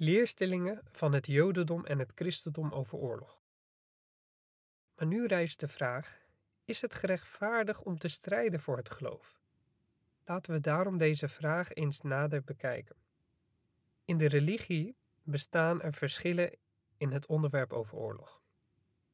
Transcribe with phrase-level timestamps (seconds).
[0.00, 3.40] Leerstellingen van het Jodendom en het Christendom over oorlog.
[4.96, 6.18] Maar nu rijst de vraag:
[6.64, 9.40] is het gerechtvaardig om te strijden voor het geloof?
[10.24, 12.96] Laten we daarom deze vraag eens nader bekijken.
[14.04, 16.56] In de religie bestaan er verschillen
[16.96, 18.42] in het onderwerp over oorlog.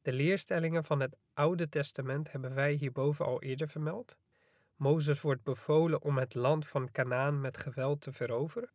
[0.01, 4.17] De leerstellingen van het Oude Testament hebben wij hierboven al eerder vermeld.
[4.75, 8.69] Mozes wordt bevolen om het land van Canaan met geweld te veroveren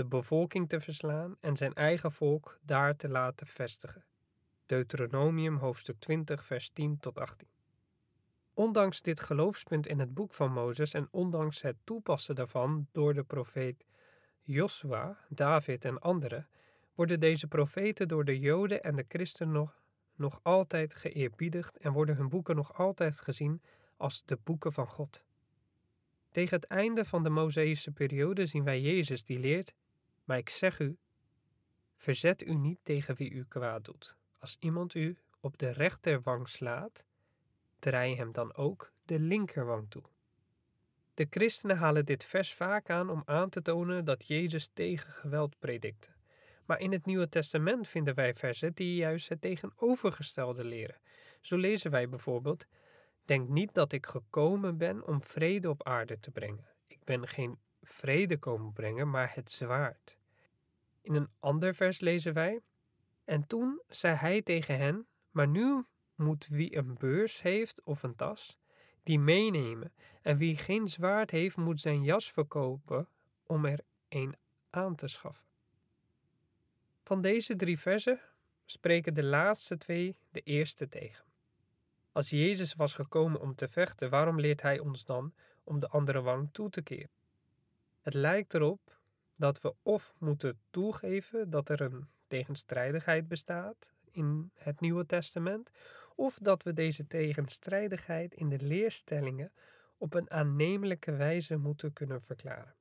[0.00, 4.04] de bevolking te verslaan en zijn eigen volk daar te laten vestigen.
[4.66, 7.48] Deuteronomium hoofdstuk 20, vers 10 tot 18.
[8.54, 13.22] Ondanks dit geloofspunt in het boek van Mozes en ondanks het toepassen daarvan door de
[13.22, 13.84] profeet
[14.42, 16.48] Josua, David en anderen,
[16.94, 19.82] worden deze profeten door de Joden en de Christen nog,
[20.14, 23.62] nog altijd geëerbiedigd en worden hun boeken nog altijd gezien
[23.96, 25.22] als de boeken van God.
[26.30, 29.74] Tegen het einde van de Mosaïsche periode zien wij Jezus die leert
[30.30, 30.96] maar ik zeg u:
[31.96, 34.16] verzet u niet tegen wie u kwaad doet.
[34.38, 37.04] Als iemand u op de rechterwang slaat,
[37.78, 40.02] draai hem dan ook de linkerwang toe.
[41.14, 45.58] De christenen halen dit vers vaak aan om aan te tonen dat Jezus tegen geweld
[45.58, 46.08] predikte.
[46.64, 51.00] Maar in het Nieuwe Testament vinden wij versen die juist het tegenovergestelde leren.
[51.40, 52.66] Zo lezen wij bijvoorbeeld:
[53.24, 56.66] Denk niet dat ik gekomen ben om vrede op aarde te brengen.
[56.86, 60.18] Ik ben geen vrede komen brengen, maar het zwaard.
[61.02, 62.60] In een ander vers lezen wij:
[63.24, 65.84] En toen zei hij tegen hen: Maar nu
[66.14, 68.58] moet wie een beurs heeft of een tas,
[69.02, 69.92] die meenemen.
[70.22, 73.08] En wie geen zwaard heeft, moet zijn jas verkopen
[73.46, 74.36] om er een
[74.70, 75.44] aan te schaffen.
[77.02, 78.20] Van deze drie versen
[78.64, 81.24] spreken de laatste twee de eerste tegen.
[82.12, 86.20] Als Jezus was gekomen om te vechten, waarom leert hij ons dan om de andere
[86.20, 87.10] wang toe te keren?
[88.00, 88.99] Het lijkt erop
[89.40, 95.70] dat we of moeten toegeven dat er een tegenstrijdigheid bestaat in het Nieuwe Testament,
[96.14, 99.52] of dat we deze tegenstrijdigheid in de leerstellingen
[99.96, 102.74] op een aannemelijke wijze moeten kunnen verklaren.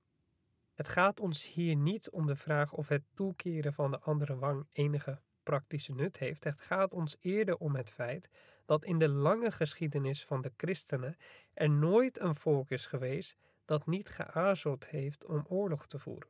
[0.73, 4.67] Het gaat ons hier niet om de vraag of het toekeren van de andere wang
[4.71, 6.43] enige praktische nut heeft.
[6.43, 8.29] Het gaat ons eerder om het feit
[8.65, 11.17] dat in de lange geschiedenis van de christenen
[11.53, 16.29] er nooit een volk is geweest dat niet geaarzeld heeft om oorlog te voeren.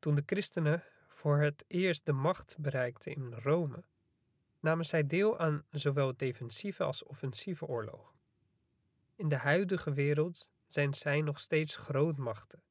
[0.00, 3.84] Toen de christenen voor het eerst de macht bereikten in Rome,
[4.60, 8.14] namen zij deel aan zowel defensieve als offensieve oorlogen.
[9.16, 12.62] In de huidige wereld zijn zij nog steeds grootmachten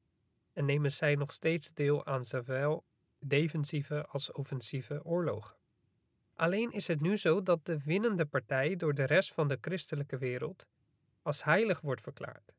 [0.52, 2.84] en nemen zij nog steeds deel aan zowel
[3.18, 5.56] defensieve als offensieve oorlogen.
[6.34, 10.18] Alleen is het nu zo dat de winnende partij door de rest van de christelijke
[10.18, 10.66] wereld
[11.22, 12.52] als heilig wordt verklaard.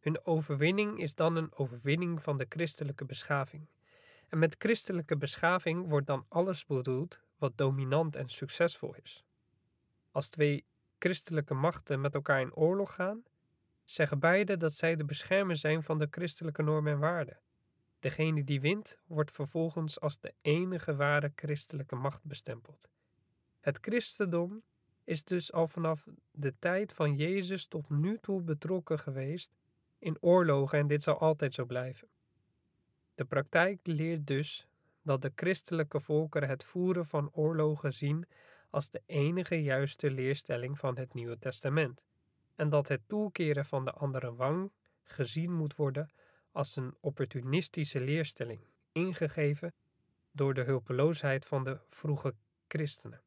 [0.00, 3.66] Hun overwinning is dan een overwinning van de christelijke beschaving
[4.34, 9.24] en met christelijke beschaving wordt dan alles bedoeld wat dominant en succesvol is.
[10.10, 10.64] Als twee
[10.98, 13.22] christelijke machten met elkaar in oorlog gaan,
[13.84, 17.40] zeggen beide dat zij de beschermer zijn van de christelijke normen en waarden.
[17.98, 22.88] Degene die wint, wordt vervolgens als de enige ware christelijke macht bestempeld.
[23.60, 24.62] Het christendom
[25.04, 29.54] is dus al vanaf de tijd van Jezus tot nu toe betrokken geweest
[29.98, 32.08] in oorlogen en dit zal altijd zo blijven.
[33.14, 34.66] De praktijk leert dus
[35.02, 38.26] dat de christelijke volkeren het voeren van oorlogen zien
[38.70, 42.02] als de enige juiste leerstelling van het Nieuwe Testament,
[42.54, 46.10] en dat het toekeren van de andere wang gezien moet worden
[46.52, 48.60] als een opportunistische leerstelling,
[48.92, 49.74] ingegeven
[50.30, 52.34] door de hulpeloosheid van de vroege
[52.68, 53.22] christenen.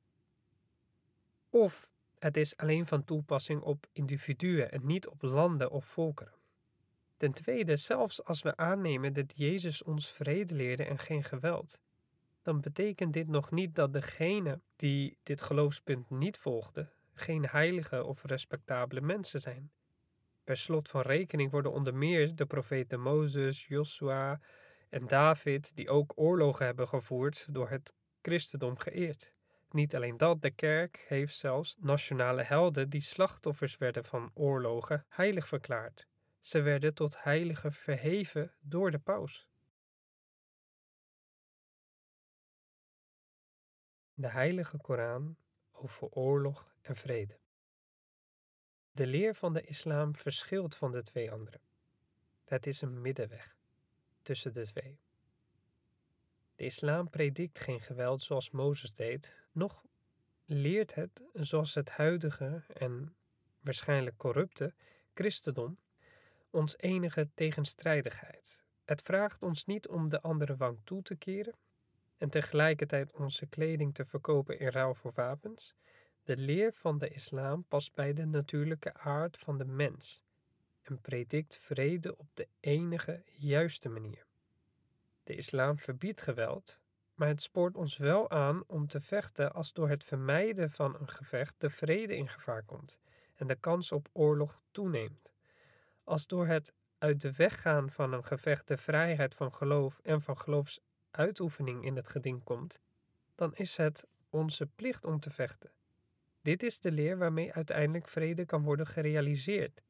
[1.49, 6.36] Of het is alleen van toepassing op individuen en niet op landen of volkeren.
[7.17, 11.79] Ten tweede, zelfs als we aannemen dat Jezus ons vrede leerde en geen geweld,
[12.41, 18.23] dan betekent dit nog niet dat degene die dit geloofspunt niet volgden, geen heilige of
[18.23, 19.71] respectabele mensen zijn.
[20.43, 24.39] Per slot van rekening worden onder meer de profeten Mozes, Joshua
[24.89, 29.33] en David, die ook oorlogen hebben gevoerd, door het christendom geëerd.
[29.71, 35.47] Niet alleen dat, de kerk heeft zelfs nationale helden die slachtoffers werden van oorlogen heilig
[35.47, 36.07] verklaard.
[36.47, 39.49] Ze werden tot heiligen verheven door de paus.
[44.13, 45.37] De Heilige Koran
[45.71, 47.39] over oorlog en vrede.
[48.91, 51.59] De leer van de islam verschilt van de twee andere.
[52.45, 53.57] Het is een middenweg
[54.21, 54.99] tussen de twee.
[56.55, 59.85] De islam predikt geen geweld zoals Mozes deed, noch
[60.45, 63.15] leert het, zoals het huidige en
[63.59, 64.73] waarschijnlijk corrupte
[65.13, 65.77] christendom,
[66.49, 68.63] ons enige tegenstrijdigheid.
[68.85, 71.55] Het vraagt ons niet om de andere wang toe te keren,
[72.17, 75.73] en tegelijkertijd onze kleding te verkopen in ruil voor wapens,
[76.23, 80.23] de leer van de islam past bij de natuurlijke aard van de mens
[80.81, 84.25] en predikt vrede op de enige juiste manier.
[85.23, 86.79] De islam verbiedt geweld,
[87.13, 91.09] maar het spoort ons wel aan om te vechten als door het vermijden van een
[91.09, 92.99] gevecht de vrede in gevaar komt
[93.35, 95.31] en de kans op oorlog toeneemt.
[96.07, 100.21] Als door het uit de weg gaan van een gevecht de vrijheid van geloof en
[100.21, 102.81] van geloofsuitoefening in het geding komt,
[103.35, 105.71] dan is het onze plicht om te vechten.
[106.41, 109.81] Dit is de leer waarmee uiteindelijk vrede kan worden gerealiseerd.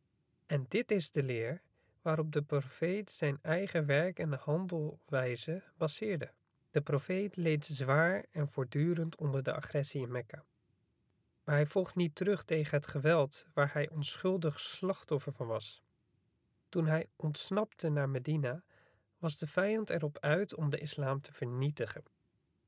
[0.46, 1.62] En dit is de leer
[2.02, 6.31] waarop de profeet zijn eigen werk en handelwijze baseerde.
[6.72, 10.46] De profeet leed zwaar en voortdurend onder de agressie in Mekka.
[11.44, 15.86] Maar hij vocht niet terug tegen het geweld waar hij onschuldig slachtoffer van was.
[16.69, 18.64] Toen hij ontsnapte naar Medina,
[19.18, 22.04] was de vijand erop uit om de islam te vernietigen.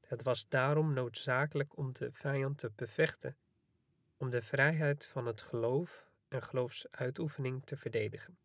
[0.02, 3.38] Het was daarom noodzakelijk om de vijand te bevechten,
[4.18, 8.38] om de vrijheid van het geloof en geloofsuitoefening te verdedigen.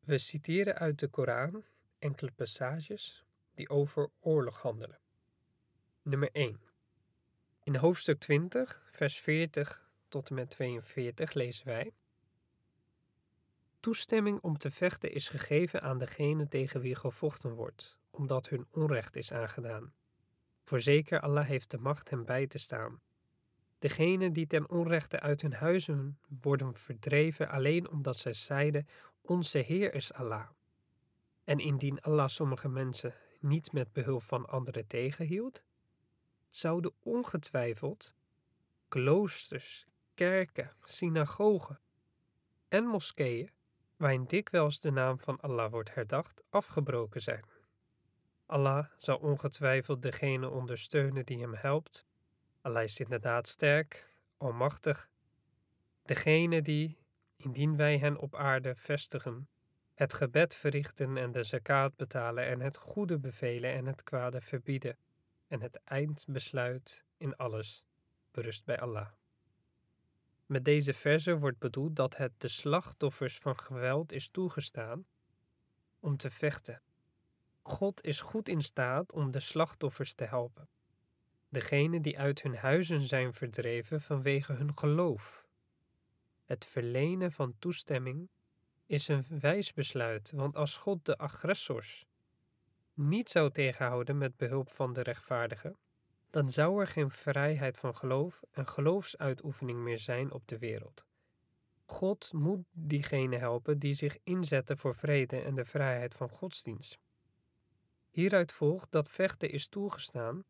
[0.00, 1.64] We citeren uit de Koran
[1.98, 3.24] enkele passages
[3.54, 4.98] die over oorlog handelen.
[6.02, 6.60] Nummer 1.
[7.62, 11.92] In hoofdstuk 20, vers 40 tot en met 42 lezen wij:
[13.84, 19.16] Toestemming om te vechten is gegeven aan degene tegen wie gevochten wordt, omdat hun onrecht
[19.16, 19.92] is aangedaan.
[20.62, 23.00] Voorzeker Allah heeft de macht hem bij te staan.
[23.78, 28.88] Degenen die ten onrechte uit hun huizen worden verdreven alleen omdat zij zeiden:
[29.20, 30.48] Onze Heer is Allah.
[31.44, 35.62] En indien Allah sommige mensen niet met behulp van anderen tegenhield,
[36.50, 38.14] zouden ongetwijfeld
[38.88, 41.80] kloosters, kerken, synagogen
[42.68, 43.50] en moskeeën,
[43.96, 47.44] waarin dikwijls de naam van Allah wordt herdacht, afgebroken zijn.
[48.46, 52.06] Allah zal ongetwijfeld degene ondersteunen die hem helpt.
[52.60, 55.08] Allah is inderdaad sterk, almachtig.
[56.02, 56.98] Degene die,
[57.36, 59.48] indien wij hen op aarde vestigen,
[59.94, 64.98] het gebed verrichten en de zakaat betalen en het goede bevelen en het kwade verbieden
[65.48, 67.84] en het eindbesluit in alles
[68.30, 69.08] berust bij Allah.
[70.46, 75.06] Met deze verse wordt bedoeld dat het de slachtoffers van geweld is toegestaan
[76.00, 76.82] om te vechten.
[77.62, 80.68] God is goed in staat om de slachtoffers te helpen.
[81.48, 85.46] Degenen die uit hun huizen zijn verdreven vanwege hun geloof.
[86.44, 88.28] Het verlenen van toestemming
[88.86, 92.06] is een wijs besluit, want als God de agressors
[92.94, 95.76] niet zou tegenhouden met behulp van de rechtvaardigen,
[96.34, 101.04] dan zou er geen vrijheid van geloof en geloofsuitoefening meer zijn op de wereld.
[101.84, 106.98] God moet diegenen helpen die zich inzetten voor vrede en de vrijheid van godsdienst.
[108.10, 110.44] Hieruit volgt dat vechten is toegestaan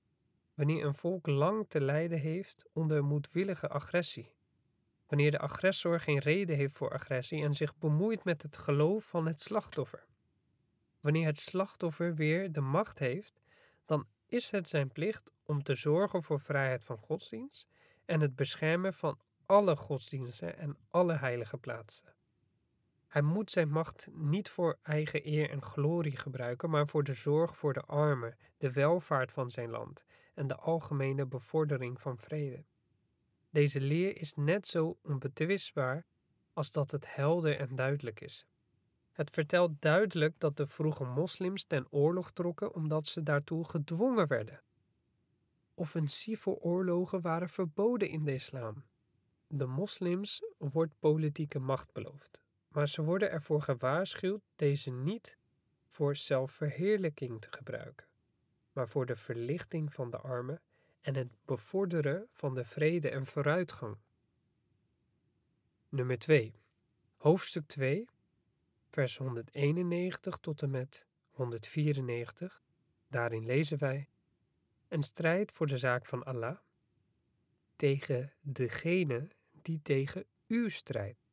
[0.55, 4.33] wanneer een volk lang te lijden heeft onder moedwillige agressie
[5.07, 9.27] wanneer de agressor geen reden heeft voor agressie en zich bemoeit met het geloof van
[9.27, 10.07] het slachtoffer.
[11.01, 13.41] Wanneer het slachtoffer weer de macht heeft,
[13.85, 17.69] dan is het zijn plicht om te zorgen voor vrijheid van godsdienst
[18.05, 22.15] en het beschermen van alle godsdiensten en alle heilige plaatsen.
[23.07, 27.57] Hij moet zijn macht niet voor eigen eer en glorie gebruiken, maar voor de zorg
[27.57, 30.05] voor de armen, de welvaart van zijn land
[30.35, 32.65] en de algemene bevordering van vrede.
[33.51, 36.07] Deze leer is net zo onbetwistbaar
[36.53, 38.47] als dat het helder en duidelijk is.
[39.15, 44.63] Het vertelt duidelijk dat de vroege moslims ten oorlog trokken omdat ze daartoe gedwongen werden.
[45.75, 48.85] Offensieve oorlogen waren verboden in de islam.
[49.47, 55.39] De moslims wordt politieke macht beloofd, maar ze worden ervoor gewaarschuwd deze niet
[55.87, 58.07] voor zelfverheerlijking te gebruiken,
[58.73, 60.61] maar voor de verlichting van de armen
[61.01, 63.97] en het bevorderen van de vrede en vooruitgang.
[65.89, 66.55] Nummer 2.
[67.17, 68.09] Hoofdstuk 2,
[68.95, 72.63] vers 191 tot en met 194.
[73.09, 74.09] Daarin lezen wij:
[74.89, 76.59] Een strijd voor de zaak van Allah
[77.77, 79.29] tegen degene
[79.63, 81.29] die tegen u strijdt.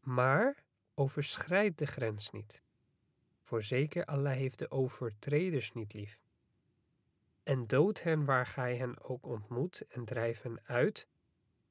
[0.00, 2.62] Maar overschrijd de grens niet.
[3.42, 6.18] Voorzeker Allah heeft de overtreders niet lief
[7.48, 11.06] en dood hen waar gij hen ook ontmoet en drijf hen uit,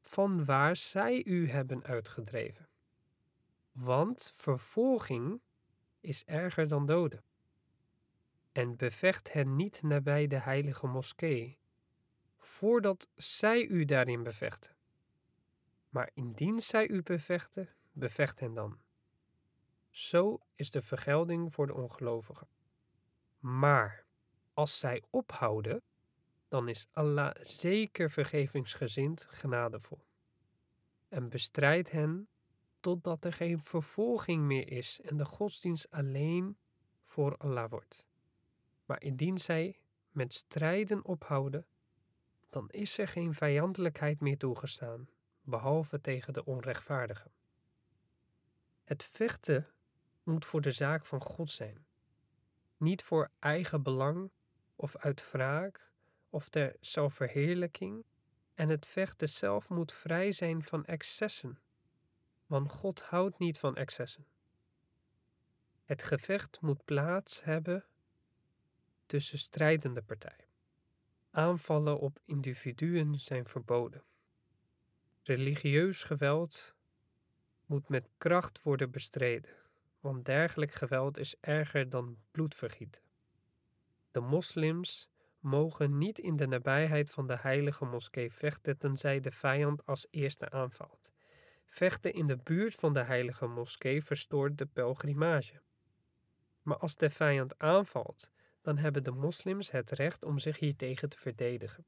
[0.01, 2.67] van waar zij u hebben uitgedreven.
[3.77, 5.41] Want vervolging
[5.99, 7.23] is erger dan doden.
[8.51, 11.57] En bevecht hen niet nabij de heilige moskee,
[12.37, 14.75] voordat zij u daarin bevechten.
[15.89, 18.79] Maar indien zij u bevechten, bevecht hen dan.
[19.89, 22.47] Zo is de vergelding voor de ongelovigen.
[23.39, 24.05] Maar
[24.53, 25.81] als zij ophouden,
[26.47, 30.05] dan is Allah zeker vergevingsgezind genadevol.
[31.09, 32.27] En bestrijdt hen
[32.79, 36.57] totdat er geen vervolging meer is en de godsdienst alleen
[37.01, 38.05] voor Allah wordt.
[38.85, 39.79] Maar indien zij
[40.11, 41.65] met strijden ophouden,
[42.49, 45.09] dan is er geen vijandelijkheid meer toegestaan,
[45.41, 47.31] behalve tegen de onrechtvaardigen.
[48.83, 49.67] Het vechten
[50.23, 51.85] moet voor de zaak van God zijn,
[52.77, 54.31] niet voor eigen belang
[54.75, 55.91] of uit wraak
[56.29, 58.05] of ter zelfverheerlijking,
[58.53, 61.59] en het vechten zelf moet vrij zijn van excessen,
[62.47, 64.25] want God houdt niet van excessen.
[65.85, 67.85] Het gevecht moet plaats hebben
[69.05, 70.45] tussen strijdende partijen.
[71.31, 74.03] Aanvallen op individuen zijn verboden.
[75.23, 76.75] Religieus geweld
[77.65, 79.51] moet met kracht worden bestreden,
[79.99, 83.01] want dergelijk geweld is erger dan bloedvergieten.
[84.11, 89.85] De moslims mogen niet in de nabijheid van de heilige moskee vechten tenzij de vijand
[89.85, 91.11] als eerste aanvalt.
[91.77, 95.61] Vechten in de buurt van de heilige moskee verstoort de pelgrimage.
[96.61, 98.31] Maar als de vijand aanvalt,
[98.61, 101.85] dan hebben de moslims het recht om zich hiertegen te verdedigen.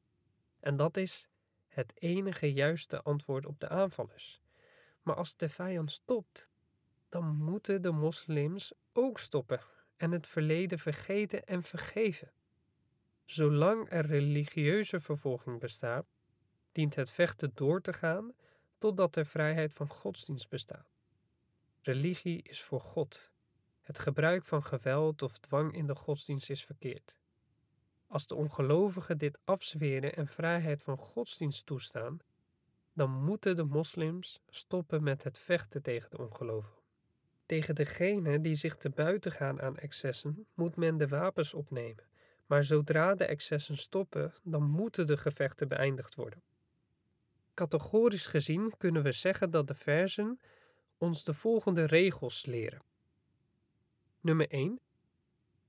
[0.59, 1.27] En dat is
[1.67, 4.41] het enige juiste antwoord op de aanvallers.
[5.01, 6.49] Maar als de vijand stopt,
[7.09, 9.61] dan moeten de moslims ook stoppen
[9.95, 12.31] en het verleden vergeten en vergeven.
[13.25, 16.05] Zolang er religieuze vervolging bestaat,
[16.71, 18.33] dient het vechten door te gaan
[18.79, 20.97] totdat er vrijheid van godsdienst bestaat.
[21.81, 23.31] Religie is voor God.
[23.81, 27.17] Het gebruik van geweld of dwang in de godsdienst is verkeerd.
[28.07, 32.19] Als de ongelovigen dit afzweren en vrijheid van godsdienst toestaan,
[32.93, 36.81] dan moeten de moslims stoppen met het vechten tegen de ongelovigen.
[37.45, 42.03] Tegen degenen die zich te buiten gaan aan excessen, moet men de wapens opnemen.
[42.45, 46.41] Maar zodra de excessen stoppen, dan moeten de gevechten beëindigd worden.
[47.59, 50.39] Categorisch gezien kunnen we zeggen dat de versen
[50.97, 52.81] ons de volgende regels leren.
[54.19, 54.79] Nummer 1.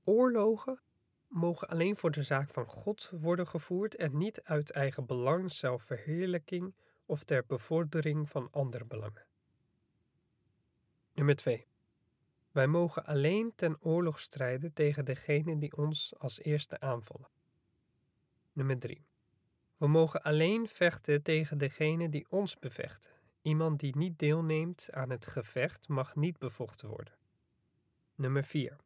[0.05, 0.81] Oorlogen
[1.29, 6.75] mogen alleen voor de zaak van God worden gevoerd en niet uit eigen belang, zelfverheerlijking
[7.07, 9.27] of ter bevordering van andere belangen.
[11.15, 11.67] Nummer 2.
[12.51, 17.29] Wij mogen alleen ten oorlog strijden tegen degene die ons als eerste aanvallen.
[18.53, 19.09] Nummer 3.
[19.81, 23.11] We mogen alleen vechten tegen degene die ons bevechten.
[23.43, 27.15] Iemand die niet deelneemt aan het gevecht mag niet bevochten worden.
[28.15, 28.77] Nummer 4.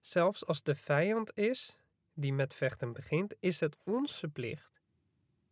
[0.00, 1.78] Zelfs als de vijand is
[2.14, 4.80] die met vechten begint, is het onze plicht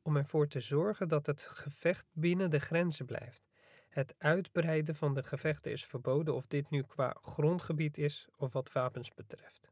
[0.03, 3.43] om ervoor te zorgen dat het gevecht binnen de grenzen blijft.
[3.89, 8.73] Het uitbreiden van de gevechten is verboden of dit nu qua grondgebied is of wat
[8.73, 9.71] wapens betreft.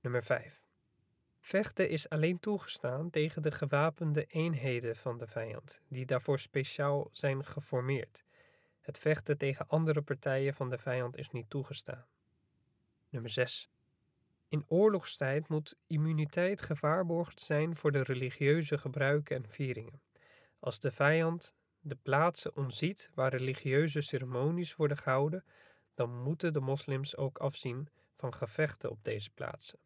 [0.00, 0.63] Nummer 5.
[1.46, 7.44] Vechten is alleen toegestaan tegen de gewapende eenheden van de vijand, die daarvoor speciaal zijn
[7.44, 8.24] geformeerd.
[8.80, 12.06] Het vechten tegen andere partijen van de vijand is niet toegestaan.
[13.08, 13.68] Nummer 6.
[14.48, 20.00] In oorlogstijd moet immuniteit gewaarborgd zijn voor de religieuze gebruiken en vieringen.
[20.58, 25.44] Als de vijand de plaatsen omziet waar religieuze ceremonies worden gehouden,
[25.94, 29.78] dan moeten de moslims ook afzien van gevechten op deze plaatsen.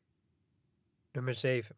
[1.13, 1.77] Nummer 7.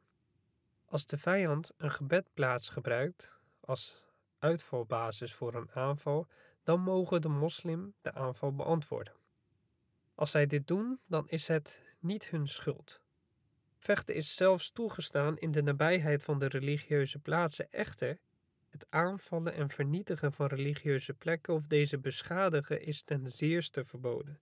[0.84, 4.04] Als de vijand een gebedplaats gebruikt als
[4.38, 6.26] uitvalbasis voor een aanval,
[6.62, 9.14] dan mogen de moslim de aanval beantwoorden.
[10.14, 13.00] Als zij dit doen, dan is het niet hun schuld.
[13.78, 17.72] Vechten is zelfs toegestaan in de nabijheid van de religieuze plaatsen.
[17.72, 18.18] Echter,
[18.68, 24.40] het aanvallen en vernietigen van religieuze plekken of deze beschadigen is ten zeerste verboden.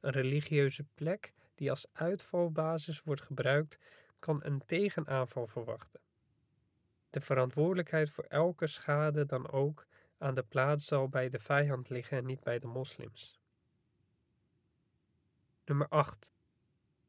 [0.00, 3.78] Een religieuze plek die als uitvalbasis wordt gebruikt,
[4.22, 6.00] kan een tegenaanval verwachten.
[7.10, 9.86] De verantwoordelijkheid voor elke schade dan ook
[10.18, 13.40] aan de plaats zal bij de vijand liggen en niet bij de moslims.
[15.64, 16.32] Nummer 8.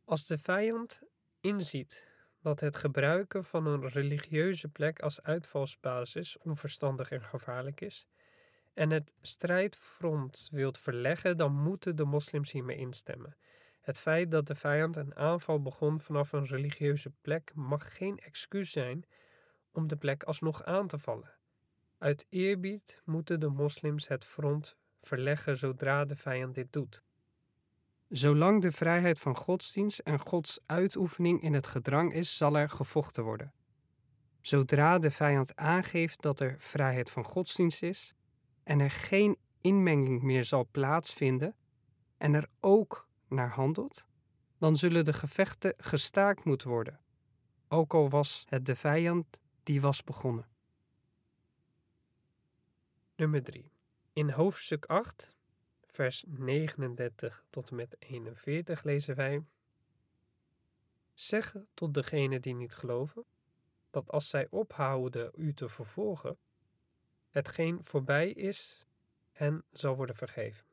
[0.06, 1.02] Als de vijand
[1.40, 2.08] inziet
[2.42, 8.08] dat het gebruiken van een religieuze plek als uitvalsbasis onverstandig en gevaarlijk is,
[8.74, 13.36] en het strijdfront wilt verleggen, dan moeten de moslims hiermee instemmen.
[13.84, 18.72] Het feit dat de vijand een aanval begon vanaf een religieuze plek mag geen excuus
[18.72, 19.06] zijn
[19.72, 21.36] om de plek alsnog aan te vallen.
[21.98, 27.04] Uit eerbied moeten de moslims het front verleggen zodra de vijand dit doet.
[28.10, 33.24] Zolang de vrijheid van godsdienst en Gods uitoefening in het gedrang is, zal er gevochten
[33.24, 33.54] worden.
[34.42, 38.14] Zodra de vijand aangeeft dat er vrijheid van godsdienst is
[38.64, 41.56] en er geen inmenging meer zal plaatsvinden
[42.18, 44.06] en er ook naar handelt,
[44.58, 47.00] dan zullen de gevechten gestaakt moeten worden.
[47.68, 50.48] ook al was het de vijand die was begonnen.
[53.16, 53.72] Nummer 3.
[54.14, 55.36] In hoofdstuk 8,
[55.86, 59.46] vers 39 tot en met 41 lezen wij:
[61.14, 63.26] Zeg tot degenen die niet geloven,
[63.90, 66.38] dat als zij ophouden u te vervolgen,
[67.30, 68.86] hetgeen voorbij is,
[69.32, 70.66] hen zal worden vergeven.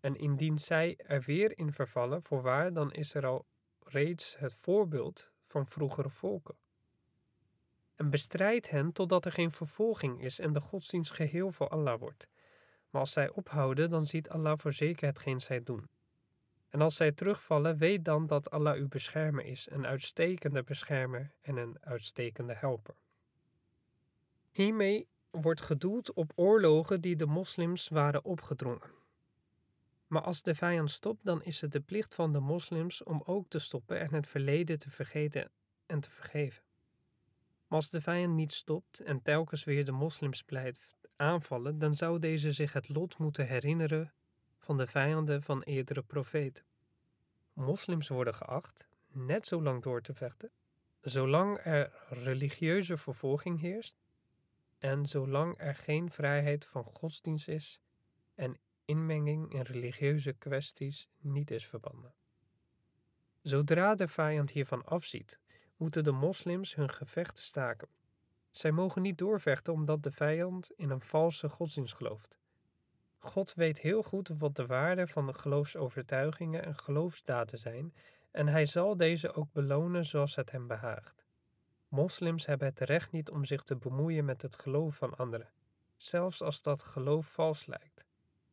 [0.00, 3.46] En indien zij er weer in vervallen, voorwaar, dan is er al
[3.84, 6.56] reeds het voorbeeld van vroegere volken.
[7.94, 12.28] En bestrijd hen totdat er geen vervolging is en de godsdienst geheel voor Allah wordt.
[12.90, 15.88] Maar als zij ophouden, dan ziet Allah voor zeker hetgeen zij doen.
[16.68, 21.56] En als zij terugvallen, weet dan dat Allah uw beschermer is, een uitstekende beschermer en
[21.56, 22.94] een uitstekende helper.
[24.50, 28.90] Hiermee wordt gedoeld op oorlogen die de moslims waren opgedrongen.
[30.08, 33.48] Maar als de vijand stopt, dan is het de plicht van de moslims om ook
[33.48, 35.50] te stoppen en het verleden te vergeten
[35.86, 36.62] en te vergeven.
[37.66, 42.18] Maar als de vijand niet stopt en telkens weer de moslims blijft aanvallen, dan zou
[42.18, 44.12] deze zich het lot moeten herinneren
[44.58, 46.64] van de vijanden van eerdere profeten.
[47.52, 50.50] Moslims worden geacht net zo lang door te vechten,
[51.00, 53.96] zolang er religieuze vervolging heerst
[54.78, 57.80] en zolang er geen vrijheid van godsdienst is
[58.34, 62.14] en inmenging in religieuze kwesties niet is verbannen.
[63.42, 65.38] Zodra de vijand hiervan afziet,
[65.76, 67.88] moeten de moslims hun gevechten staken.
[68.50, 72.38] Zij mogen niet doorvechten omdat de vijand in een valse godsdienst gelooft.
[73.18, 77.94] God weet heel goed wat de waarde van de geloofsovertuigingen en geloofsdaden zijn
[78.30, 81.24] en hij zal deze ook belonen zoals het hem behaagt.
[81.88, 85.50] Moslims hebben het recht niet om zich te bemoeien met het geloof van anderen,
[85.96, 88.06] zelfs als dat geloof vals lijkt.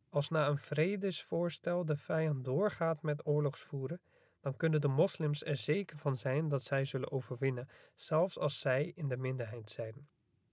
[0.08, 4.00] Als na een vredesvoorstel de vijand doorgaat met oorlogsvoeren,
[4.40, 8.92] dan kunnen de moslims er zeker van zijn dat zij zullen overwinnen, zelfs als zij
[8.94, 10.08] in de minderheid zijn.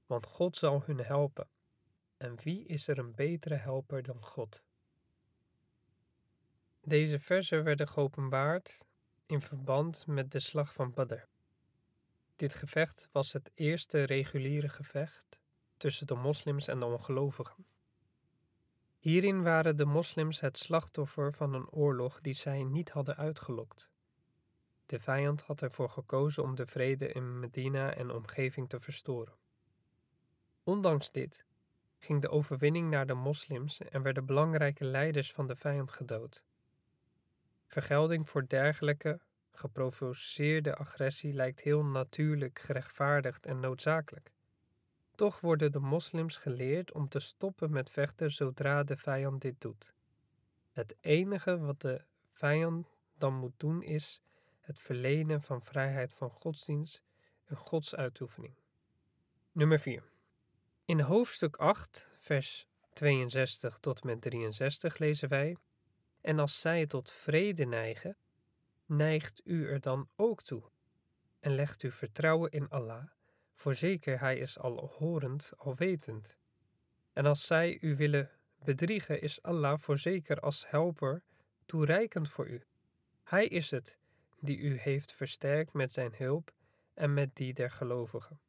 [0.06, 1.48] Want God zal hun helpen.
[2.18, 4.64] En wie is er een betere helper dan God?
[6.82, 8.86] Deze versen werden geopenbaard
[9.26, 11.26] in verband met de slag van Badr.
[12.36, 15.40] Dit gevecht was het eerste reguliere gevecht
[15.78, 17.66] tussen de moslims en de ongelovigen.
[19.04, 23.90] Hierin waren de moslims het slachtoffer van een oorlog die zij niet hadden uitgelokt.
[24.86, 29.34] De vijand had ervoor gekozen om de vrede in Medina en omgeving te verstoren.
[30.64, 31.46] Ondanks dit
[32.00, 36.44] ging de overwinning naar de moslims en werden belangrijke leiders van de vijand gedood.
[37.68, 39.20] Vergelding voor dergelijke
[39.52, 44.32] geprovoceerde agressie lijkt heel natuurlijk, gerechtvaardigd en noodzakelijk.
[45.16, 49.94] Toch worden de moslims geleerd om te stoppen met vechten zodra de vijand dit doet.
[50.72, 54.22] Het enige wat de vijand dan moet doen is
[54.60, 57.04] het verlenen van vrijheid van godsdienst
[57.46, 58.54] en godsuitoefening.
[59.52, 60.04] Nummer 4.
[60.86, 65.58] In hoofdstuk 8, vers 62 tot en met 63 lezen wij:
[66.22, 68.18] En als zij tot vrede neigen,
[68.86, 70.64] neigt u er dan ook toe.
[71.40, 73.08] En legt u vertrouwen in Allah
[73.54, 76.38] Voorzeker, hij is alhorend, alwetend.
[77.14, 78.30] En als zij u willen
[78.64, 81.24] bedriegen, is Allah voorzeker als helper
[81.66, 82.64] toereikend voor u.
[83.24, 83.98] Hij is het
[84.40, 86.54] die u heeft versterkt met zijn hulp
[86.94, 88.40] en met die der gelovigen.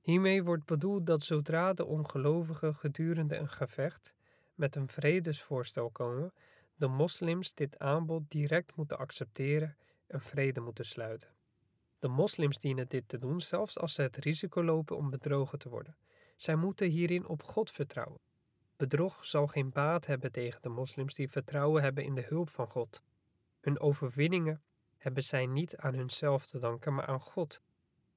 [0.00, 4.14] Hiermee wordt bedoeld dat zodra de ongelovigen gedurende een gevecht
[4.54, 6.32] met een vredesvoorstel komen,
[6.74, 11.35] de moslims dit aanbod direct moeten accepteren en vrede moeten sluiten.
[11.98, 15.68] De moslims dienen dit te doen zelfs als ze het risico lopen om bedrogen te
[15.68, 15.96] worden.
[16.36, 18.20] Zij moeten hierin op God vertrouwen.
[18.76, 22.68] Bedrog zal geen baat hebben tegen de moslims die vertrouwen hebben in de hulp van
[22.68, 23.02] God.
[23.60, 24.62] Hun overwinningen
[24.98, 27.60] hebben zij niet aan hunzelf te danken, maar aan God.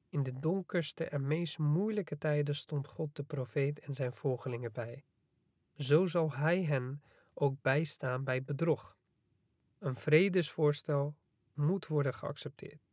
[0.09, 5.03] In de donkerste en meest moeilijke tijden stond God de profeet en zijn volgelingen bij.
[5.75, 8.97] Zo zal hij hen ook bijstaan bij bedrog.
[9.77, 11.15] Een vredesvoorstel
[11.53, 12.88] moet worden geaccepteerd.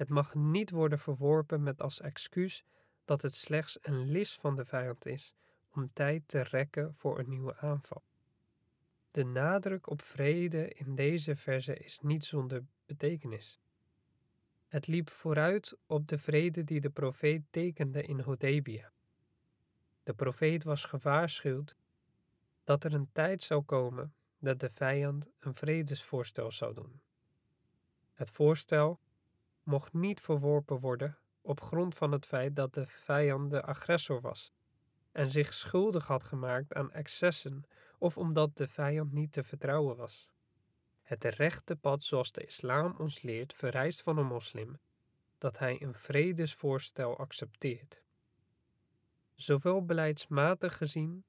[0.00, 2.64] Het mag niet worden verworpen met als excuus
[3.04, 5.34] dat het slechts een lis van de vijand is
[5.70, 8.02] om tijd te rekken voor een nieuwe aanval.
[9.10, 13.60] De nadruk op vrede in deze verse is niet zonder betekenis.
[14.68, 18.92] Het liep vooruit op de vrede die de profeet tekende in Hodebia.
[20.02, 21.76] De profeet was gewaarschuwd
[22.64, 27.00] dat er een tijd zou komen dat de vijand een vredesvoorstel zou doen.
[28.12, 29.00] Het voorstel
[29.62, 34.52] mocht niet verworpen worden op grond van het feit dat de vijand de agressor was
[35.12, 37.64] en zich schuldig had gemaakt aan excessen
[37.98, 40.28] of omdat de vijand niet te vertrouwen was.
[41.02, 44.78] Het rechte pad zoals de islam ons leert vereist van een moslim
[45.38, 48.02] dat hij een vredesvoorstel accepteert.
[49.34, 51.24] Zowel beleidsmatig gezien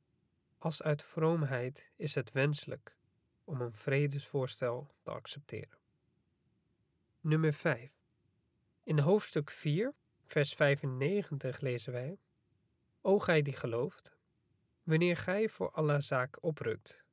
[0.57, 2.97] als uit vroomheid is het wenselijk
[3.43, 5.77] om een vredesvoorstel te accepteren.
[7.19, 8.00] Nummer 5.
[8.83, 9.93] In hoofdstuk 4,
[10.25, 12.19] vers 95 lezen wij:
[13.01, 14.17] O gij die gelooft,
[14.83, 17.03] wanneer gij voor Allah zaak oprukt,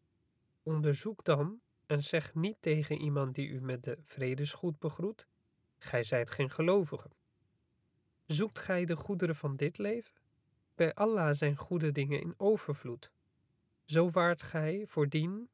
[0.62, 5.28] onderzoek dan en zeg niet tegen iemand die u met de vredesgoed begroet:
[5.78, 7.10] Gij zijt geen gelovige.
[8.26, 10.14] Zoekt gij de goederen van dit leven?
[10.74, 13.10] Bij Allah zijn goede dingen in overvloed.
[13.84, 15.48] Zo waart gij voordien,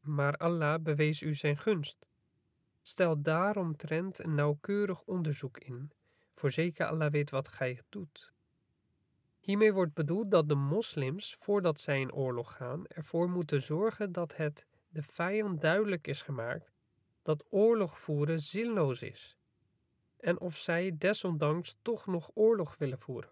[0.00, 2.06] maar Allah bewees u zijn gunst.
[2.86, 5.92] Stel daaromtrent een nauwkeurig onderzoek in,
[6.34, 8.32] voorzeker Allah weet wat gij doet.
[9.38, 14.36] Hiermee wordt bedoeld dat de moslims, voordat zij in oorlog gaan, ervoor moeten zorgen dat
[14.36, 16.72] het de vijand duidelijk is gemaakt
[17.22, 19.36] dat oorlog voeren zinloos is
[20.24, 23.30] en of zij desondanks toch nog oorlog willen voeren.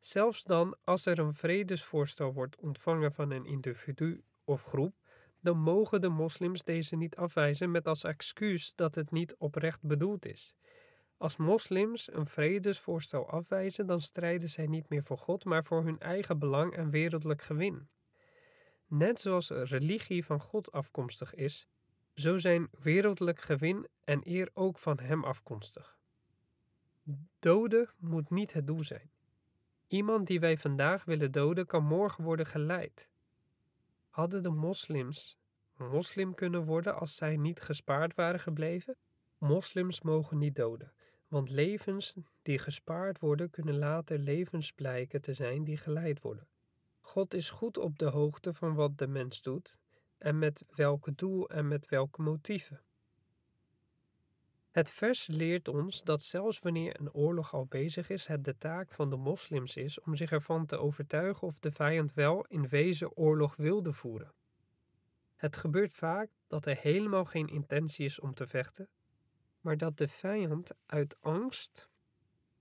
[0.00, 4.94] Zelfs dan als er een vredesvoorstel wordt ontvangen van een individu of groep,
[5.40, 10.26] dan mogen de moslims deze niet afwijzen met als excuus dat het niet oprecht bedoeld
[10.26, 10.54] is.
[11.16, 15.98] Als moslims een vredesvoorstel afwijzen, dan strijden zij niet meer voor God, maar voor hun
[15.98, 17.88] eigen belang en wereldlijk gewin.
[18.86, 21.68] Net zoals religie van God afkomstig is,
[22.14, 25.98] zo zijn wereldlijk gewin en eer ook van Hem afkomstig.
[27.38, 29.10] Doden moet niet het doel zijn.
[29.86, 33.09] Iemand die wij vandaag willen doden, kan morgen worden geleid.
[34.10, 35.38] Hadden de moslims
[35.76, 38.96] moslim kunnen worden als zij niet gespaard waren gebleven?
[39.38, 40.92] Moslims mogen niet doden,
[41.28, 46.48] want levens die gespaard worden kunnen later levens blijken te zijn die geleid worden.
[47.00, 49.78] God is goed op de hoogte van wat de mens doet
[50.18, 52.80] en met welke doel en met welke motieven.
[54.70, 58.92] Het vers leert ons dat zelfs wanneer een oorlog al bezig is, het de taak
[58.92, 63.16] van de moslims is om zich ervan te overtuigen of de vijand wel in wezen
[63.16, 64.32] oorlog wilde voeren.
[65.36, 68.88] Het gebeurt vaak dat er helemaal geen intentie is om te vechten,
[69.60, 71.88] maar dat de vijand uit angst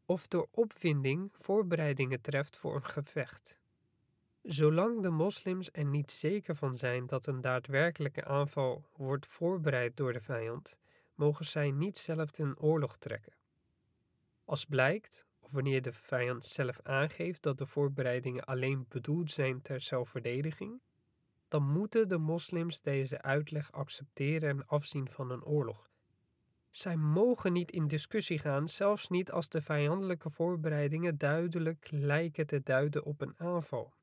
[0.06, 3.60] of door opwinding voorbereidingen treft voor een gevecht.
[4.42, 10.14] Zolang de moslims er niet zeker van zijn dat een daadwerkelijke aanval wordt voorbereid door
[10.14, 10.78] de vijand,
[11.20, 13.34] mogen zij niet zelf ten oorlog trekken.
[14.46, 19.82] Als blijkt, of wanneer de vijand zelf aangeeft dat de voorbereidingen alleen bedoeld zijn ter
[19.82, 20.82] zelfverdediging,
[21.48, 25.90] dan moeten de moslims deze uitleg accepteren en afzien van een oorlog.
[26.70, 32.62] Zij mogen niet in discussie gaan, zelfs niet als de vijandelijke voorbereidingen duidelijk lijken te
[32.64, 33.94] duiden op een aanval.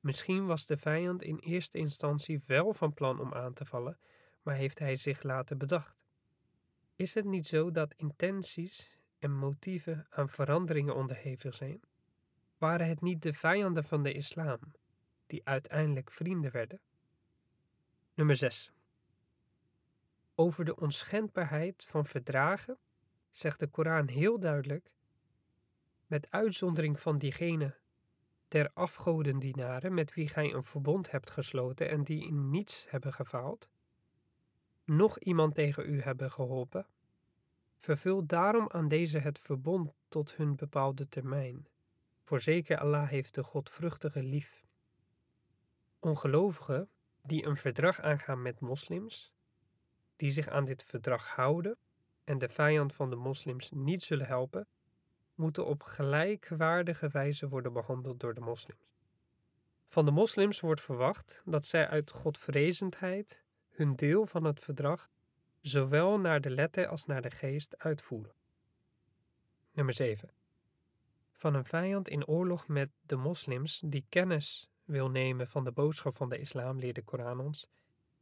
[0.00, 3.98] Misschien was de vijand in eerste instantie wel van plan om aan te vallen,
[4.42, 6.03] maar heeft hij zich later bedacht.
[6.96, 11.80] Is het niet zo dat intenties en motieven aan veranderingen onderhevig zijn?
[12.58, 14.58] Waren het niet de vijanden van de islam
[15.26, 16.80] die uiteindelijk vrienden werden?
[18.14, 18.72] Nummer 6.
[20.34, 22.78] Over de onschendbaarheid van verdragen
[23.30, 24.90] zegt de Koran heel duidelijk:
[26.06, 27.76] met uitzondering van diegene
[28.48, 33.68] der afgodendienaren met wie gij een verbond hebt gesloten en die in niets hebben gefaald,
[34.84, 36.86] nog iemand tegen u hebben geholpen,
[37.76, 41.66] vervul daarom aan deze het verbond tot hun bepaalde termijn.
[42.22, 44.64] Voorzeker Allah heeft de godvruchtige lief.
[45.98, 46.88] Ongelovigen
[47.22, 49.32] die een verdrag aangaan met moslims,
[50.16, 51.76] die zich aan dit verdrag houden
[52.24, 54.66] en de vijand van de moslims niet zullen helpen,
[55.34, 58.94] moeten op gelijkwaardige wijze worden behandeld door de moslims.
[59.88, 63.43] Van de moslims wordt verwacht dat zij uit godvrezendheid
[63.74, 65.10] hun deel van het verdrag
[65.60, 68.34] zowel naar de letter als naar de geest uitvoeren.
[69.72, 70.30] Nummer 7.
[71.32, 76.16] Van een vijand in oorlog met de moslims die kennis wil nemen van de boodschap
[76.16, 77.68] van de islam leert de Koran ons,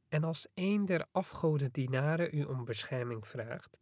[0.09, 3.79] en als een der afgoden dienaren u om bescherming vraagt,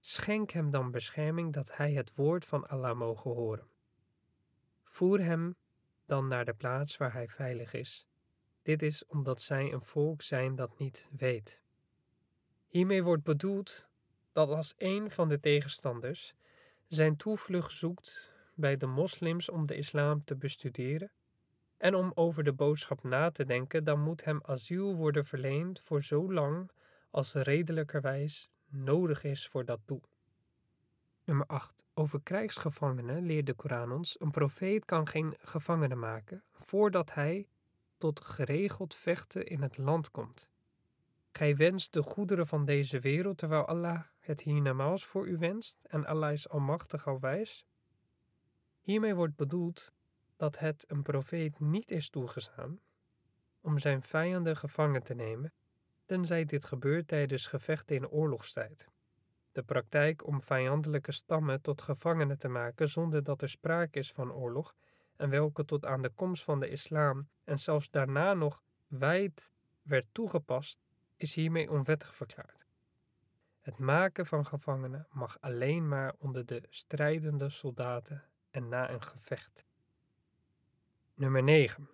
[0.00, 3.68] schenk hem dan bescherming dat hij het woord van Allah mogen horen.
[4.84, 5.56] Voer hem
[6.06, 8.06] dan naar de plaats waar hij veilig is.
[8.66, 11.62] Dit is omdat zij een volk zijn dat niet weet.
[12.66, 13.86] Hiermee wordt bedoeld
[14.32, 16.34] dat als een van de tegenstanders
[16.88, 21.10] zijn toevlucht zoekt bij de moslims om de islam te bestuderen
[21.76, 26.02] en om over de boodschap na te denken, dan moet hem asiel worden verleend voor
[26.02, 26.70] zo lang
[27.10, 30.02] als redelijkerwijs nodig is voor dat doel.
[31.24, 31.84] Nummer 8.
[31.94, 37.48] Over krijgsgevangenen leert de Koran ons: een profeet kan geen gevangenen maken voordat hij
[37.98, 40.48] tot geregeld vechten in het land komt.
[41.32, 46.06] Gij wenst de goederen van deze wereld, terwijl Allah het hiernamaals voor u wenst en
[46.06, 47.66] Allah is almachtig alwijs.
[48.80, 49.92] Hiermee wordt bedoeld
[50.36, 52.80] dat het een profeet niet is toegestaan
[53.60, 55.52] om zijn vijanden gevangen te nemen,
[56.04, 58.88] tenzij dit gebeurt tijdens gevechten in oorlogstijd.
[59.52, 64.32] De praktijk om vijandelijke stammen tot gevangenen te maken zonder dat er sprake is van
[64.32, 64.74] oorlog,
[65.16, 69.50] en welke tot aan de komst van de islam en zelfs daarna nog wijd
[69.82, 70.78] werd toegepast,
[71.16, 72.66] is hiermee onwettig verklaard.
[73.60, 79.64] Het maken van gevangenen mag alleen maar onder de strijdende soldaten en na een gevecht.
[81.14, 81.88] Nummer 9.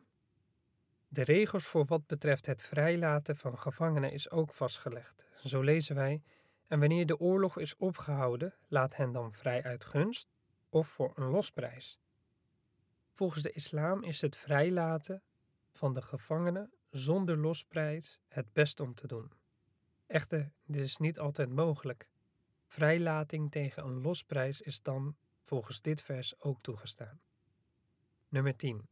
[1.09, 5.27] De regels voor wat betreft het vrijlaten van gevangenen is ook vastgelegd.
[5.45, 6.23] Zo lezen wij:
[6.67, 10.29] En wanneer de oorlog is opgehouden, laat hen dan vrij uit gunst
[10.69, 12.02] of voor een losprijs.
[13.23, 15.23] Volgens de islam is het vrijlaten
[15.73, 19.33] van de gevangenen zonder losprijs het best om te doen.
[20.07, 22.09] Echter, dit is niet altijd mogelijk.
[22.67, 27.21] Vrijlating tegen een losprijs is dan volgens dit vers ook toegestaan.
[28.29, 28.89] Nummer 10.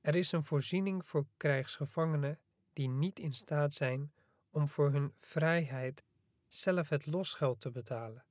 [0.00, 2.38] Er is een voorziening voor krijgsgevangenen
[2.72, 4.12] die niet in staat zijn
[4.50, 6.04] om voor hun vrijheid
[6.48, 8.24] zelf het losgeld te betalen,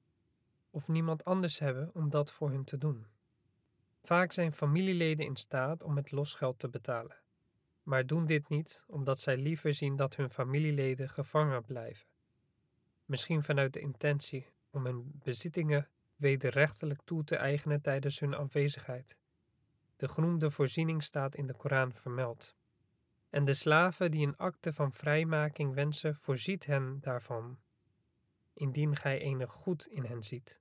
[0.69, 3.10] of niemand anders hebben om dat voor hun te doen.
[4.01, 7.17] Vaak zijn familieleden in staat om het losgeld te betalen,
[7.83, 12.07] maar doen dit niet omdat zij liever zien dat hun familieleden gevangen blijven.
[13.05, 19.17] Misschien vanuit de intentie om hun bezittingen wederrechtelijk toe te eigenen tijdens hun afwezigheid.
[19.95, 22.55] De genoemde voorziening staat in de Koran vermeld.
[23.29, 27.59] En de slaven die een akte van vrijmaking wensen, voorziet hen daarvan,
[28.53, 30.59] indien gij enig goed in hen ziet.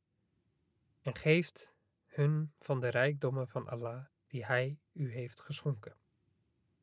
[1.03, 1.75] En geeft
[2.11, 5.95] hun van de rijkdommen van Allah die Hij u heeft geschonken.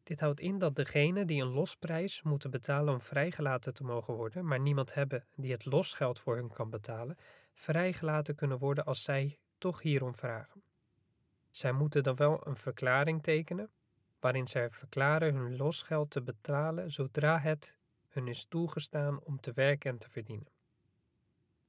[0.04, 4.46] Dit houdt in dat degenen die een losprijs moeten betalen om vrijgelaten te mogen worden,
[4.46, 7.18] maar niemand hebben die het losgeld voor hun kan betalen,
[7.54, 10.64] vrijgelaten kunnen worden als zij toch hierom vragen.
[11.52, 13.70] Zij moeten dan wel een verklaring tekenen,
[14.20, 19.92] waarin zij verklaren hun losgeld te betalen zodra het hun is toegestaan om te werken
[19.92, 20.52] en te verdienen.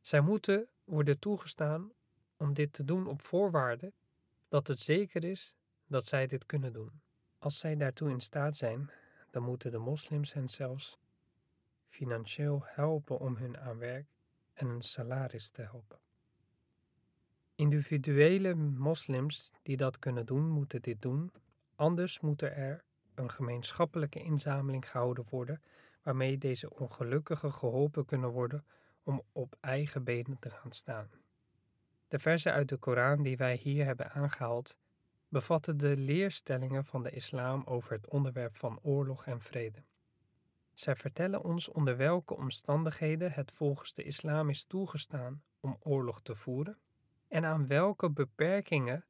[0.00, 1.92] Zij moeten worden toegestaan
[2.38, 3.92] om dit te doen op voorwaarde
[4.48, 5.54] dat het zeker is
[5.86, 7.00] dat zij dit kunnen doen.
[7.38, 8.90] Als zij daartoe in staat zijn,
[9.30, 10.98] dan moeten de moslims hen zelfs
[11.88, 14.06] financieel helpen om hun aan werk
[14.54, 15.98] en een salaris te helpen.
[17.54, 21.32] Individuele moslims die dat kunnen doen, moeten dit doen,
[21.74, 25.62] anders moet er een gemeenschappelijke inzameling gehouden worden
[26.02, 28.64] waarmee deze ongelukkigen geholpen kunnen worden
[29.02, 31.10] om op eigen benen te gaan staan.
[32.08, 34.78] De versen uit de Koran die wij hier hebben aangehaald
[35.28, 39.84] bevatten de leerstellingen van de islam over het onderwerp van oorlog en vrede.
[40.72, 46.34] Zij vertellen ons onder welke omstandigheden het volgens de islam is toegestaan om oorlog te
[46.34, 46.78] voeren
[47.28, 49.04] en aan welke beperkingen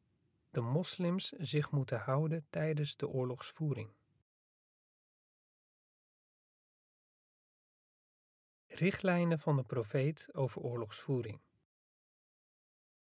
[0.51, 3.91] de moslims zich moeten houden tijdens de oorlogsvoering.
[8.67, 11.41] Richtlijnen van de profeet over oorlogsvoering.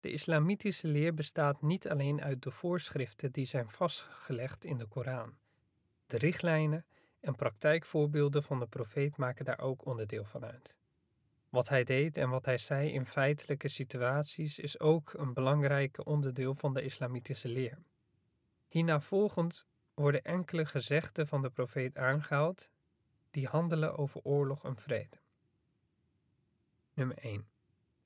[0.00, 5.37] De islamitische leer bestaat niet alleen uit de voorschriften die zijn vastgelegd in de Koran.
[6.06, 6.87] De richtlijnen
[7.20, 10.78] en praktijkvoorbeelden van de profeet maken daar ook onderdeel van uit.
[11.48, 16.54] Wat hij deed en wat hij zei in feitelijke situaties is ook een belangrijk onderdeel
[16.54, 17.78] van de islamitische leer.
[18.68, 22.70] Hierna volgend worden enkele gezegden van de profeet aangehaald
[23.30, 25.16] die handelen over oorlog en vrede.
[26.94, 27.48] Nummer 1.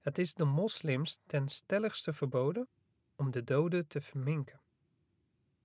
[0.02, 2.68] Het is de moslims ten stelligste verboden
[3.14, 4.60] om de doden te verminken.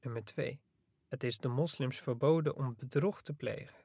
[0.01, 0.61] Nummer 2.
[1.07, 3.83] Het is de moslims verboden om bedrog te plegen.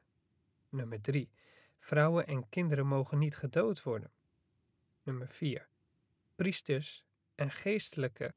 [0.68, 1.30] Nummer 3.
[1.78, 4.10] Vrouwen en kinderen mogen niet gedood worden.
[5.02, 5.68] Nummer 4.
[6.34, 8.34] Priesters en geestelijke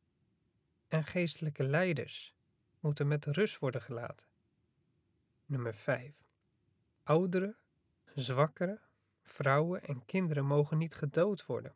[0.87, 2.35] en geestelijke leiders
[2.79, 4.27] moeten met rust worden gelaten.
[5.45, 6.15] Nummer 5.
[7.03, 7.57] Ouderen,
[8.13, 8.81] zwakkeren,
[9.21, 11.75] vrouwen en kinderen mogen niet gedood worden.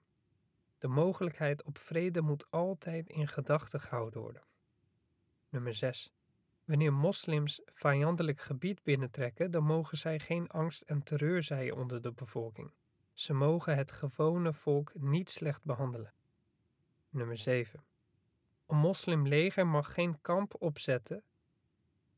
[0.80, 4.44] De mogelijkheid op vrede moet altijd in gedachten gehouden worden.
[5.50, 6.14] Nummer 6.
[6.66, 12.12] Wanneer moslims vijandelijk gebied binnentrekken, dan mogen zij geen angst en terreur zaaien onder de
[12.12, 12.72] bevolking.
[13.14, 16.14] Ze mogen het gewone volk niet slecht behandelen.
[17.10, 17.84] Nummer 7.
[18.68, 21.24] Een moslimleger mag geen kamp opzetten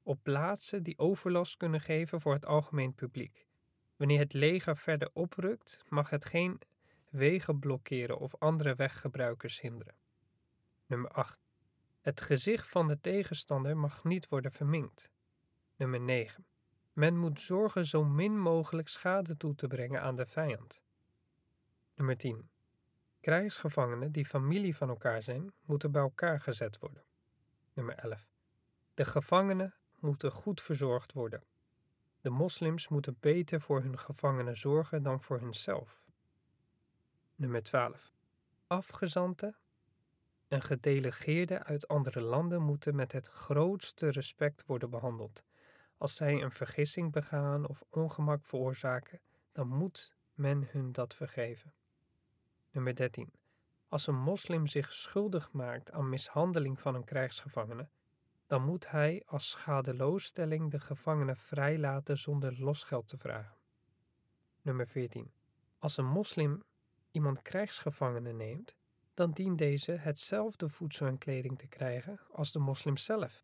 [0.03, 3.45] op plaatsen die overlast kunnen geven voor het algemeen publiek.
[3.95, 6.61] Wanneer het leger verder oprukt, mag het geen
[7.11, 9.95] wegen blokkeren of andere weggebruikers hinderen.
[10.85, 11.39] Nummer 8.
[12.01, 15.09] Het gezicht van de tegenstander mag niet worden verminkt.
[15.75, 16.45] Nummer 9.
[16.93, 20.83] Men moet zorgen zo min mogelijk schade toe te brengen aan de vijand.
[21.95, 22.49] Nummer 10.
[23.21, 27.03] Krijgsgevangenen die familie van elkaar zijn, moeten bij elkaar gezet worden.
[27.73, 28.27] Nummer 11.
[28.93, 31.43] De gevangenen moeten goed verzorgd worden.
[32.21, 36.00] De moslims moeten beter voor hun gevangenen zorgen dan voor hunzelf.
[37.41, 38.11] Nummer 12.
[38.67, 39.55] Afgezanten
[40.47, 45.43] en gedelegeerden uit andere landen moeten met het grootste respect worden behandeld.
[45.97, 49.19] Als zij een vergissing begaan of ongemak veroorzaken,
[49.51, 51.73] dan moet men hun dat vergeven.
[52.71, 53.33] Nummer 13.
[53.87, 57.89] Als een moslim zich schuldig maakt aan mishandeling van een krijgsgevangene,
[58.47, 63.57] dan moet hij als schadeloosstelling de gevangene vrijlaten zonder losgeld te vragen.
[64.61, 65.31] Nummer 14.
[65.77, 66.63] Als een moslim
[67.11, 68.75] iemand krijgsgevangene neemt,
[69.13, 73.43] dan dient deze hetzelfde voedsel en kleding te krijgen als de moslim zelf.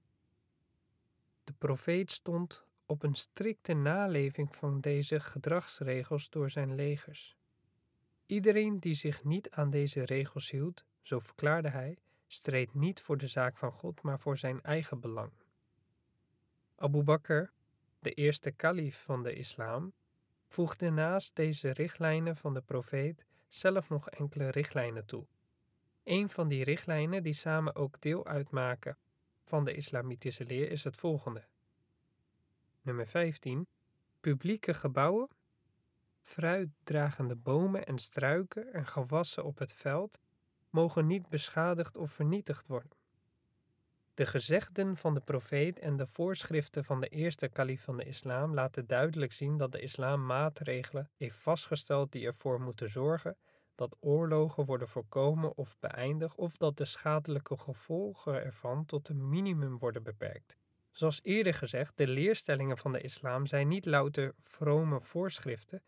[1.44, 7.38] De profeet stond op een strikte naleving van deze gedragsregels door zijn legers.
[8.26, 13.28] Iedereen die zich niet aan deze regels hield, zo verklaarde hij, streed niet voor de
[13.28, 15.32] zaak van God, maar voor zijn eigen belang.
[16.76, 17.44] Abu Bakr,
[18.00, 19.94] de eerste kalif van de islam,
[20.48, 25.28] voegde naast deze richtlijnen van de profeet zelf nog enkele richtlijnen toe.
[26.04, 28.98] Een van die richtlijnen die samen ook deel uitmaken
[29.44, 31.48] van de islamitische leer is het volgende.
[32.82, 33.68] Nummer 15.
[34.20, 35.30] Publieke gebouwen,
[36.22, 40.20] fruitdragende bomen en struiken en gewassen op het veld
[40.70, 42.97] mogen niet beschadigd of vernietigd worden.
[44.18, 48.54] De gezegden van de profeet en de voorschriften van de eerste kalif van de islam
[48.54, 53.38] laten duidelijk zien dat de islam maatregelen heeft vastgesteld die ervoor moeten zorgen
[53.76, 59.78] dat oorlogen worden voorkomen of beëindigd of dat de schadelijke gevolgen ervan tot een minimum
[59.78, 60.58] worden beperkt.
[60.92, 65.84] Zoals eerder gezegd, de leerstellingen van de islam zijn niet louter vrome voorschriften,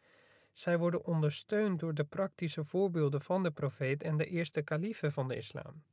[0.51, 5.27] zij worden ondersteund door de praktische voorbeelden van de profeet en de eerste kaliefen van
[5.27, 5.83] de islam.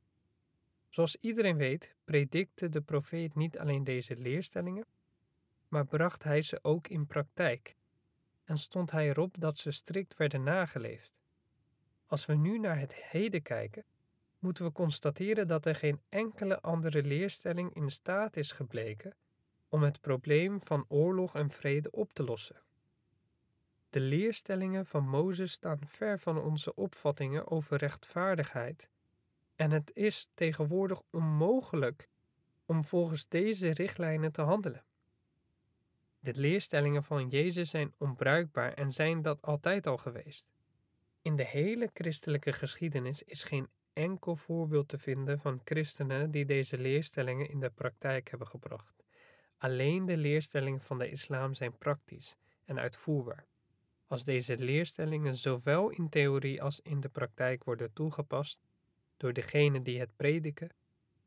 [0.89, 4.85] Zoals iedereen weet, predikte de profeet niet alleen deze leerstellingen,
[5.67, 7.75] maar bracht hij ze ook in praktijk
[8.43, 11.11] en stond hij erop dat ze strikt werden nageleefd.
[12.05, 13.83] Als we nu naar het heden kijken,
[14.39, 19.15] moeten we constateren dat er geen enkele andere leerstelling in staat is gebleken
[19.69, 22.61] om het probleem van oorlog en vrede op te lossen.
[23.89, 28.89] De leerstellingen van Mozes staan ver van onze opvattingen over rechtvaardigheid,
[29.57, 32.09] en het is tegenwoordig onmogelijk
[32.65, 34.83] om volgens deze richtlijnen te handelen.
[36.19, 40.47] De leerstellingen van Jezus zijn onbruikbaar en zijn dat altijd al geweest.
[41.21, 46.77] In de hele christelijke geschiedenis is geen enkel voorbeeld te vinden van christenen die deze
[46.77, 49.03] leerstellingen in de praktijk hebben gebracht.
[49.57, 53.45] Alleen de leerstellingen van de islam zijn praktisch en uitvoerbaar.
[54.07, 58.66] Als deze leerstellingen zowel in theorie als in de praktijk worden toegepast
[59.17, 60.69] door degene die het prediken,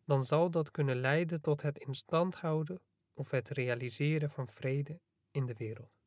[0.04, 2.80] dan zal dat kunnen leiden tot het instand houden
[3.14, 5.00] of het realiseren van vrede
[5.30, 5.98] in de wereld.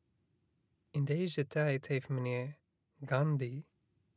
[0.90, 2.56] In deze tijd heeft meneer
[3.04, 3.64] Gandhi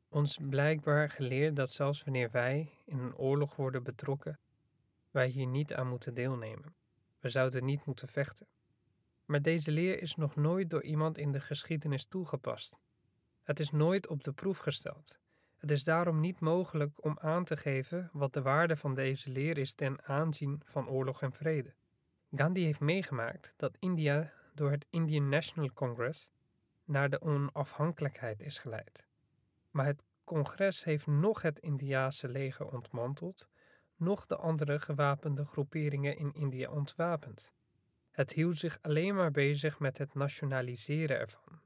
[0.09, 4.39] ons blijkbaar geleerd dat zelfs wanneer wij in een oorlog worden betrokken,
[5.11, 6.75] wij hier niet aan moeten deelnemen.
[7.19, 8.47] We zouden niet moeten vechten.
[9.25, 12.77] Maar deze leer is nog nooit door iemand in de geschiedenis toegepast.
[13.43, 15.19] Het is nooit op de proef gesteld.
[15.57, 19.57] Het is daarom niet mogelijk om aan te geven wat de waarde van deze leer
[19.57, 21.73] is ten aanzien van oorlog en vrede.
[22.31, 26.31] Gandhi heeft meegemaakt dat India door het Indian National Congress
[26.85, 29.05] naar de onafhankelijkheid is geleid.
[29.71, 33.49] Maar het congres heeft nog het Indiase leger ontmanteld,
[33.95, 37.51] nog de andere gewapende groeperingen in India ontwapend.
[38.11, 41.59] Het hield zich alleen maar bezig met het nationaliseren ervan.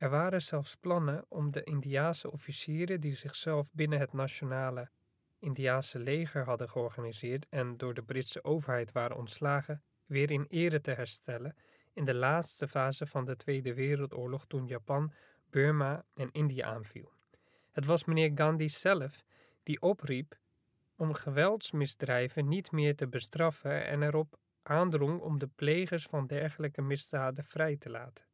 [0.00, 4.88] Er waren zelfs plannen om de Indiase officieren die zichzelf binnen het nationale
[5.38, 10.90] Indiase leger hadden georganiseerd en door de Britse overheid waren ontslagen, weer in ere te
[10.90, 11.56] herstellen
[11.92, 15.12] in de laatste fase van de Tweede Wereldoorlog toen Japan,
[15.50, 17.12] Burma en India aanviel.
[17.70, 19.24] Het was meneer Gandhi zelf
[19.62, 20.38] die opriep
[20.96, 27.44] om geweldsmisdrijven niet meer te bestraffen en erop aandrong om de plegers van dergelijke misdaden
[27.44, 28.28] vrij te laten.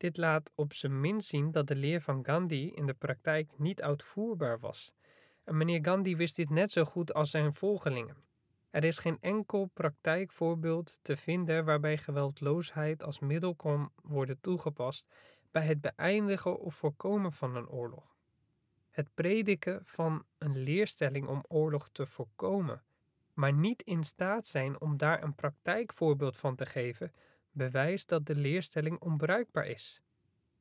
[0.00, 3.82] Dit laat op zijn minst zien dat de leer van Gandhi in de praktijk niet
[3.82, 4.92] uitvoerbaar was.
[5.44, 8.16] En meneer Gandhi wist dit net zo goed als zijn volgelingen.
[8.70, 15.08] Er is geen enkel praktijkvoorbeeld te vinden waarbij geweldloosheid als middel kon worden toegepast
[15.50, 18.16] bij het beëindigen of voorkomen van een oorlog.
[18.90, 22.82] Het prediken van een leerstelling om oorlog te voorkomen
[23.40, 27.12] maar niet in staat zijn om daar een praktijkvoorbeeld van te geven,
[27.52, 30.02] bewijst dat de leerstelling onbruikbaar is.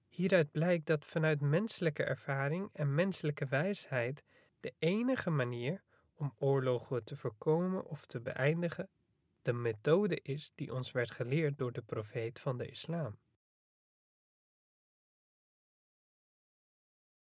[0.07, 4.23] Hieruit blijkt dat vanuit menselijke ervaring en menselijke wijsheid
[4.59, 5.83] de enige manier
[6.15, 8.89] om oorlogen te voorkomen of te beëindigen
[9.41, 13.17] de methode is die ons werd geleerd door de profeet van de islam.